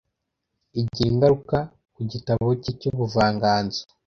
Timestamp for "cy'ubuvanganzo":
2.79-3.81